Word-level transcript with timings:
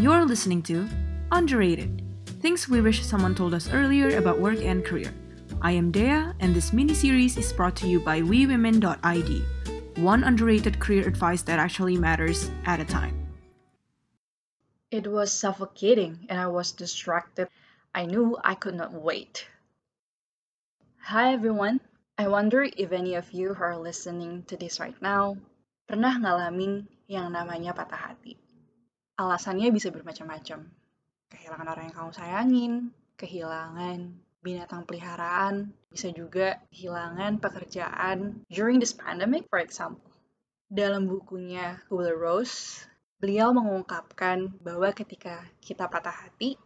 You're 0.00 0.24
listening 0.24 0.62
to 0.62 0.88
Underrated 1.30 2.00
Things 2.40 2.70
We 2.70 2.80
Wish 2.80 3.04
Someone 3.04 3.34
Told 3.34 3.52
Us 3.52 3.68
Earlier 3.68 4.16
About 4.16 4.40
Work 4.40 4.64
and 4.64 4.80
Career. 4.82 5.12
I 5.60 5.72
am 5.72 5.92
Dea, 5.92 6.32
and 6.40 6.56
this 6.56 6.72
mini 6.72 6.94
series 6.94 7.36
is 7.36 7.52
brought 7.52 7.76
to 7.84 7.86
you 7.86 8.00
by 8.00 8.22
WeWomen.id, 8.22 9.44
one 10.00 10.24
underrated 10.24 10.80
career 10.80 11.06
advice 11.06 11.42
that 11.42 11.58
actually 11.58 11.98
matters 11.98 12.50
at 12.64 12.80
a 12.80 12.88
time. 12.88 13.12
It 14.90 15.04
was 15.06 15.36
suffocating 15.36 16.24
and 16.30 16.40
I 16.40 16.46
was 16.46 16.72
distracted. 16.72 17.52
I 17.94 18.06
knew 18.06 18.40
I 18.42 18.54
could 18.54 18.80
not 18.80 18.96
wait. 18.96 19.44
Hi 21.12 21.34
everyone, 21.34 21.78
I 22.16 22.26
wonder 22.32 22.64
if 22.64 22.90
any 22.90 23.16
of 23.20 23.36
you 23.36 23.52
who 23.52 23.62
are 23.62 23.76
listening 23.76 24.48
to 24.48 24.56
this 24.56 24.80
right 24.80 24.96
now 25.04 25.36
pernah 25.84 26.16
ngalamin 26.16 26.88
yang 27.04 27.36
namanya 27.36 27.76
patah 27.76 28.16
hati. 28.16 28.40
Alasannya 29.20 29.68
bisa 29.68 29.92
bermacam-macam. 29.92 30.64
Kehilangan 31.28 31.68
orang 31.68 31.84
yang 31.92 31.96
kamu 32.00 32.12
sayangin, 32.16 32.72
kehilangan 33.20 34.16
binatang 34.40 34.88
peliharaan, 34.88 35.76
bisa 35.92 36.08
juga 36.08 36.56
kehilangan 36.72 37.36
pekerjaan 37.36 38.40
during 38.48 38.80
this 38.80 38.96
pandemic, 38.96 39.44
for 39.52 39.60
example. 39.60 40.08
Dalam 40.72 41.04
bukunya 41.04 41.84
Kubler 41.92 42.16
Rose, 42.16 42.88
beliau 43.20 43.52
mengungkapkan 43.52 44.56
bahwa 44.64 44.88
ketika 44.96 45.44
kita 45.60 45.84
patah 45.92 46.24
hati, 46.24 46.56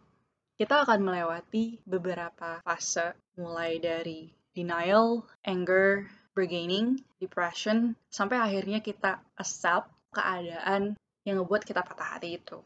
kita 0.55 0.87
akan 0.87 1.03
melewati 1.03 1.83
beberapa 1.83 2.63
fase 2.63 3.19
mulai 3.35 3.83
dari 3.83 4.31
denial, 4.55 5.27
anger, 5.43 6.07
bargaining, 6.31 7.03
depression, 7.19 7.99
sampai 8.07 8.39
akhirnya 8.39 8.79
kita 8.79 9.19
accept 9.35 9.91
keadaan 10.15 10.95
yang 11.25 11.41
ngebuat 11.41 11.65
kita 11.65 11.81
patah 11.81 12.15
hati 12.15 12.37
itu. 12.37 12.61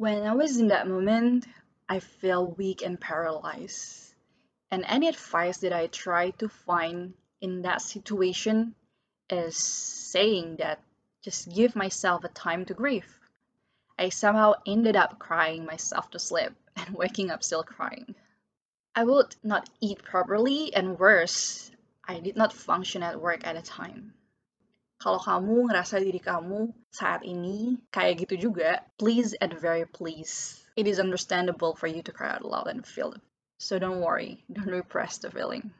When 0.00 0.24
I 0.24 0.32
was 0.32 0.56
in 0.56 0.72
that 0.72 0.88
moment, 0.88 1.44
I 1.88 2.00
felt 2.00 2.56
weak 2.56 2.80
and 2.80 2.96
paralyzed. 2.96 4.16
And 4.72 4.84
any 4.88 5.08
advice 5.08 5.60
that 5.64 5.72
I 5.72 5.88
try 5.88 6.32
to 6.40 6.48
find 6.48 7.14
in 7.40 7.62
that 7.62 7.80
situation 7.80 8.74
is 9.30 9.56
saying 9.56 10.56
that 10.56 10.80
just 11.22 11.52
give 11.52 11.76
myself 11.76 12.24
a 12.24 12.32
time 12.32 12.64
to 12.66 12.74
grieve. 12.74 13.08
I 13.98 14.08
somehow 14.08 14.54
ended 14.66 14.96
up 14.96 15.18
crying 15.18 15.64
myself 15.64 16.10
to 16.12 16.18
sleep 16.18 16.52
and 16.76 16.94
waking 16.94 17.30
up 17.30 17.42
still 17.42 17.62
crying. 17.62 18.14
I 18.94 19.04
would 19.04 19.36
not 19.42 19.68
eat 19.80 20.02
properly, 20.02 20.74
and 20.74 20.98
worse, 20.98 21.70
I 22.02 22.20
did 22.20 22.36
not 22.36 22.52
function 22.52 23.02
at 23.02 23.20
work 23.20 23.46
at 23.46 23.56
a 23.56 23.62
time. 23.62 24.14
Kalau 24.98 25.22
kamu 25.22 25.70
ngerasa 25.70 26.02
diri 26.02 26.18
kamu 26.18 26.74
saat 26.90 27.22
ini 27.22 27.78
kayak 27.94 28.26
gitu 28.26 28.50
juga, 28.50 28.82
please 28.98 29.30
and 29.38 29.54
very 29.54 29.86
please. 29.86 30.58
It 30.74 30.90
is 30.90 30.98
understandable 30.98 31.78
for 31.78 31.86
you 31.86 32.02
to 32.02 32.10
cry 32.10 32.34
out 32.34 32.42
loud 32.42 32.66
and 32.66 32.82
feel 32.82 33.14
it. 33.14 33.22
So 33.62 33.78
don't 33.78 34.02
worry, 34.02 34.42
don't 34.50 34.74
repress 34.74 35.22
the 35.22 35.30
feeling. 35.30 35.70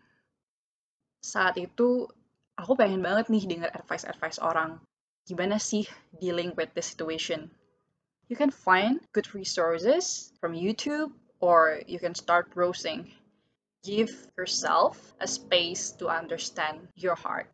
Saat 1.19 1.59
itu, 1.59 2.07
aku 2.55 2.79
pengen 2.79 3.03
banget 3.03 3.27
nih 3.27 3.47
dengar 3.47 3.71
advice-advice 3.75 4.39
orang 4.39 4.79
gimana 5.27 5.59
sih 5.59 5.91
dealing 6.23 6.55
with 6.55 6.71
this 6.79 6.87
situation. 6.95 7.51
You 8.31 8.39
can 8.39 8.55
find 8.55 9.03
good 9.11 9.27
resources 9.35 10.31
from 10.39 10.55
YouTube 10.55 11.11
or 11.43 11.83
you 11.91 11.99
can 11.99 12.15
start 12.15 12.55
browsing. 12.55 13.11
Give 13.83 14.11
yourself 14.39 14.95
a 15.19 15.27
space 15.27 15.91
to 15.99 16.07
understand 16.07 16.87
your 16.95 17.15
heart. 17.15 17.51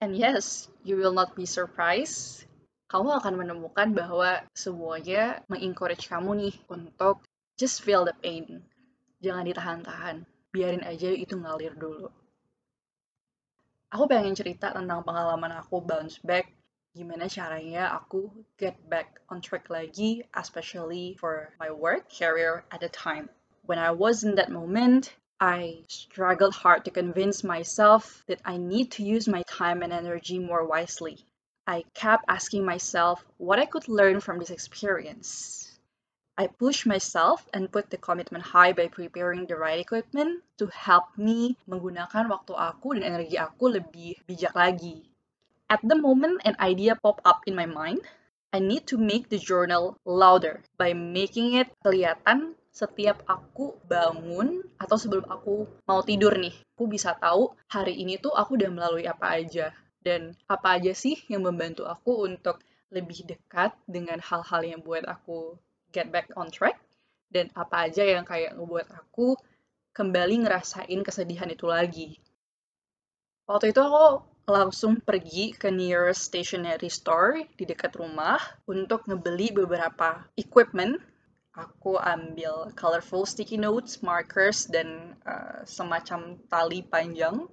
And 0.00 0.16
yes, 0.16 0.72
you 0.80 0.96
will 0.96 1.12
not 1.12 1.36
be 1.36 1.44
surprised. 1.44 2.48
Kamu 2.88 3.20
akan 3.20 3.36
menemukan 3.36 3.92
bahwa 3.92 4.42
semuanya 4.56 5.44
mengencourage 5.46 6.08
kamu 6.08 6.48
nih 6.48 6.56
untuk 6.72 7.20
just 7.60 7.84
feel 7.84 8.08
the 8.08 8.16
pain. 8.24 8.64
Jangan 9.20 9.44
ditahan-tahan. 9.44 10.24
Biarin 10.50 10.82
aja 10.82 11.12
itu 11.12 11.36
ngalir 11.36 11.76
dulu. 11.76 12.08
Aku 13.92 14.08
pengen 14.08 14.34
cerita 14.34 14.72
tentang 14.72 15.04
pengalaman 15.04 15.52
aku 15.54 15.84
bounce 15.84 16.18
back 16.24 16.48
gimana 16.90 17.30
caranya 17.30 17.94
aku 17.94 18.34
get 18.58 18.74
back 18.90 19.22
on 19.30 19.38
track 19.38 19.70
lagi, 19.70 20.26
especially 20.34 21.14
for 21.22 21.54
my 21.62 21.70
work 21.70 22.10
career 22.10 22.66
at 22.74 22.82
the 22.82 22.90
time. 22.90 23.30
When 23.62 23.78
I 23.78 23.94
was 23.94 24.26
in 24.26 24.34
that 24.42 24.50
moment, 24.50 25.14
I 25.40 25.84
struggled 25.88 26.52
hard 26.52 26.84
to 26.84 26.90
convince 26.90 27.42
myself 27.42 28.22
that 28.26 28.42
I 28.44 28.58
need 28.58 28.92
to 28.92 29.02
use 29.02 29.26
my 29.26 29.42
time 29.48 29.80
and 29.82 29.90
energy 29.90 30.38
more 30.38 30.66
wisely. 30.66 31.24
I 31.66 31.84
kept 31.94 32.26
asking 32.28 32.66
myself 32.66 33.24
what 33.38 33.58
I 33.58 33.64
could 33.64 33.88
learn 33.88 34.20
from 34.20 34.38
this 34.38 34.50
experience. 34.50 35.78
I 36.36 36.48
pushed 36.48 36.84
myself 36.84 37.48
and 37.54 37.72
put 37.72 37.88
the 37.88 37.96
commitment 37.96 38.44
high 38.44 38.74
by 38.74 38.88
preparing 38.88 39.46
the 39.46 39.56
right 39.56 39.80
equipment 39.80 40.44
to 40.58 40.66
help 40.66 41.16
me 41.16 41.56
menggunakan 41.64 42.28
waktu 42.28 42.52
aku 42.52 43.00
dan 43.00 43.08
energi 43.08 43.40
aku 43.40 43.80
lebih 43.80 44.20
bijak 44.28 44.52
lagi. 44.52 45.08
At 45.72 45.80
the 45.80 45.96
moment 45.96 46.44
an 46.44 46.60
idea 46.60 47.00
popped 47.00 47.24
up 47.24 47.48
in 47.48 47.56
my 47.56 47.64
mind, 47.64 48.04
I 48.52 48.60
need 48.60 48.84
to 48.92 49.00
make 49.00 49.32
the 49.32 49.40
journal 49.40 49.96
louder 50.04 50.60
by 50.76 50.92
making 50.92 51.56
it 51.56 51.72
kelihatan 51.80 52.59
setiap 52.70 53.26
aku 53.26 53.76
bangun 53.86 54.62
atau 54.78 54.96
sebelum 54.96 55.26
aku 55.26 55.66
mau 55.84 56.00
tidur 56.06 56.34
nih. 56.38 56.54
Aku 56.78 56.86
bisa 56.86 57.12
tahu 57.18 57.52
hari 57.66 57.98
ini 57.98 58.16
tuh 58.16 58.32
aku 58.32 58.56
udah 58.56 58.70
melalui 58.70 59.04
apa 59.10 59.36
aja 59.38 59.74
dan 60.00 60.32
apa 60.48 60.80
aja 60.80 60.94
sih 60.96 61.18
yang 61.28 61.44
membantu 61.44 61.84
aku 61.84 62.24
untuk 62.24 62.62
lebih 62.90 63.26
dekat 63.26 63.74
dengan 63.86 64.18
hal-hal 64.18 64.62
yang 64.66 64.80
buat 64.82 65.06
aku 65.06 65.54
get 65.94 66.10
back 66.10 66.30
on 66.34 66.50
track 66.50 66.78
dan 67.30 67.50
apa 67.54 67.86
aja 67.86 68.02
yang 68.02 68.26
kayak 68.26 68.58
ngebuat 68.58 68.90
aku 68.90 69.38
kembali 69.94 70.46
ngerasain 70.46 71.00
kesedihan 71.06 71.50
itu 71.50 71.66
lagi. 71.66 72.18
Waktu 73.46 73.74
itu 73.74 73.82
aku 73.82 74.22
langsung 74.50 74.98
pergi 74.98 75.54
ke 75.54 75.70
nearest 75.70 76.26
stationery 76.30 76.90
store 76.90 77.46
di 77.54 77.66
dekat 77.66 77.94
rumah 77.94 78.38
untuk 78.66 79.06
ngebeli 79.06 79.54
beberapa 79.54 80.26
equipment. 80.34 80.98
Aku 81.50 81.98
ambil 81.98 82.70
colorful 82.78 83.26
sticky 83.26 83.58
notes, 83.58 84.06
markers, 84.06 84.70
dan 84.70 85.18
uh, 85.26 85.66
semacam 85.66 86.38
tali 86.46 86.86
panjang. 86.86 87.50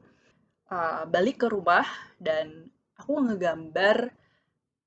Uh, 0.70 1.08
balik 1.10 1.42
ke 1.42 1.48
rumah 1.50 1.88
dan 2.22 2.70
aku 2.94 3.24
ngegambar 3.24 4.14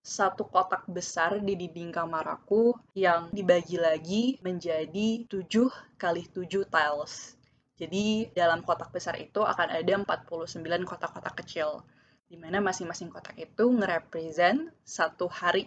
satu 0.01 0.47
kotak 0.47 0.87
besar 0.89 1.43
di 1.43 1.59
dinding 1.59 1.93
kamar 1.93 2.25
aku 2.39 2.73
yang 2.97 3.29
dibagi 3.35 3.77
lagi 3.77 4.39
menjadi 4.41 5.27
7 5.27 5.99
kali 5.99 6.25
7 6.31 6.71
tiles. 6.71 7.35
Jadi 7.81 8.29
dalam 8.37 8.61
kotak 8.61 8.93
besar 8.93 9.17
itu 9.17 9.41
akan 9.41 9.73
ada 9.73 9.95
49 10.05 10.61
kotak-kotak 10.85 11.35
kecil 11.45 11.85
di 12.31 12.39
mana 12.39 12.63
masing-masing 12.63 13.11
kotak 13.11 13.35
itu 13.41 13.65
nge-represent 13.67 14.71
satu 14.85 15.27
hari. 15.27 15.67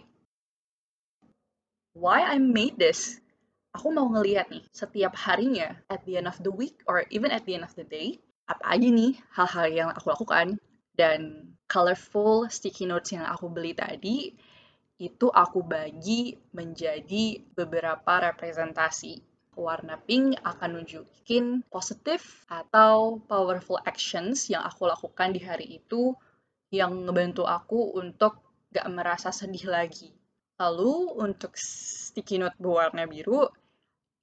Why 1.94 2.24
I 2.34 2.42
made 2.42 2.78
this? 2.78 3.23
Aku 3.74 3.90
mau 3.90 4.06
ngeliat 4.06 4.54
nih, 4.54 4.62
setiap 4.70 5.18
harinya, 5.18 5.74
at 5.90 6.06
the 6.06 6.14
end 6.14 6.30
of 6.30 6.38
the 6.46 6.54
week, 6.54 6.78
or 6.86 7.02
even 7.10 7.34
at 7.34 7.42
the 7.42 7.58
end 7.58 7.66
of 7.66 7.74
the 7.74 7.82
day, 7.82 8.22
apa 8.46 8.78
aja 8.78 8.86
nih 8.86 9.18
hal-hal 9.34 9.66
yang 9.66 9.88
aku 9.90 10.14
lakukan, 10.14 10.62
dan 10.94 11.50
colorful 11.66 12.46
sticky 12.46 12.86
notes 12.86 13.10
yang 13.10 13.26
aku 13.26 13.50
beli 13.50 13.74
tadi, 13.74 14.30
itu 15.02 15.26
aku 15.26 15.66
bagi 15.66 16.38
menjadi 16.54 17.42
beberapa 17.58 18.30
representasi. 18.30 19.18
Warna 19.58 19.98
pink 19.98 20.38
akan 20.42 20.78
nunjukin 20.78 21.66
positif 21.66 22.46
atau 22.50 23.22
powerful 23.26 23.78
actions 23.82 24.50
yang 24.50 24.62
aku 24.62 24.86
lakukan 24.86 25.30
di 25.34 25.42
hari 25.42 25.82
itu 25.82 26.14
yang 26.74 27.06
ngebantu 27.06 27.46
aku 27.46 27.94
untuk 27.98 28.38
gak 28.70 28.86
merasa 28.90 29.30
sedih 29.30 29.70
lagi. 29.70 30.10
Lalu 30.58 31.18
untuk 31.18 31.54
sticky 31.58 32.42
note 32.42 32.58
berwarna 32.58 33.06
biru, 33.06 33.46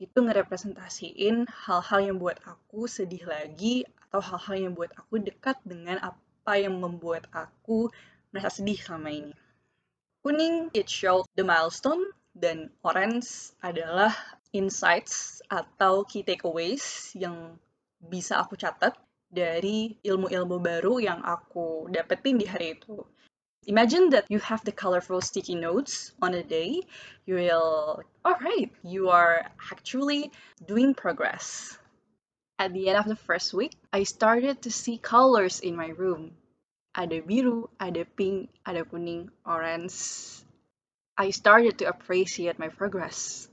itu 0.01 0.17
ngerepresentasiin 0.17 1.45
hal-hal 1.45 1.99
yang 2.01 2.17
buat 2.17 2.41
aku 2.41 2.89
sedih 2.89 3.21
lagi 3.29 3.85
atau 4.09 4.17
hal-hal 4.17 4.57
yang 4.57 4.73
buat 4.73 4.89
aku 4.97 5.21
dekat 5.21 5.61
dengan 5.61 6.01
apa 6.01 6.57
yang 6.57 6.81
membuat 6.81 7.29
aku 7.29 7.93
merasa 8.33 8.65
sedih 8.65 8.81
sama 8.81 9.13
ini. 9.13 9.37
Kuning, 10.25 10.73
it 10.73 10.89
show 10.89 11.21
the 11.37 11.45
milestone, 11.45 12.01
dan 12.33 12.73
orange 12.81 13.53
adalah 13.61 14.09
insights 14.49 15.45
atau 15.45 16.01
key 16.01 16.25
takeaways 16.25 17.13
yang 17.13 17.61
bisa 18.01 18.41
aku 18.41 18.57
catat 18.57 18.97
dari 19.29 19.95
ilmu-ilmu 20.01 20.57
baru 20.57 20.97
yang 20.97 21.21
aku 21.21 21.87
dapetin 21.93 22.41
di 22.41 22.49
hari 22.49 22.73
itu. 22.73 23.05
Imagine 23.67 24.09
that 24.09 24.25
you 24.29 24.39
have 24.39 24.65
the 24.65 24.71
colorful 24.71 25.21
sticky 25.21 25.53
notes 25.53 26.11
on 26.19 26.33
a 26.33 26.41
day. 26.41 26.81
You 27.25 27.35
will, 27.35 28.03
alright, 28.25 28.71
you 28.83 29.09
are 29.09 29.45
actually 29.71 30.31
doing 30.65 30.95
progress. 30.95 31.77
At 32.57 32.73
the 32.73 32.89
end 32.89 32.97
of 32.97 33.05
the 33.05 33.15
first 33.15 33.53
week, 33.53 33.77
I 33.93 34.03
started 34.03 34.63
to 34.63 34.71
see 34.71 34.97
colors 34.97 35.59
in 35.59 35.75
my 35.75 35.89
room. 35.89 36.31
Ada 36.97 37.21
biru, 37.21 37.69
ada 37.79 38.05
pink, 38.05 38.49
ada 38.65 38.83
kuning, 38.83 39.29
orange. 39.45 40.41
I 41.17 41.29
started 41.29 41.77
to 41.79 41.85
appreciate 41.85 42.57
my 42.57 42.69
progress. 42.69 43.47